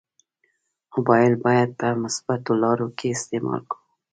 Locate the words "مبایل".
0.93-1.33